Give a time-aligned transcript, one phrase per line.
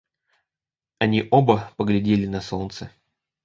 [0.97, 2.91] Они оба поглядели на солнце.